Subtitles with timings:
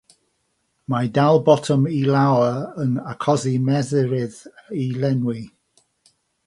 [0.93, 2.57] Mae dal botwm i lawr
[2.87, 4.43] yn achosi mesurydd
[4.87, 5.43] i lenwi.